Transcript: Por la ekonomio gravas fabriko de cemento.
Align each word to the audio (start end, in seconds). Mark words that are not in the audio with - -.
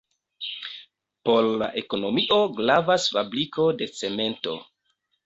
Por 1.29 1.49
la 1.61 1.67
ekonomio 1.81 2.37
gravas 2.61 3.05
fabriko 3.19 3.67
de 3.83 3.89
cemento. 3.99 4.57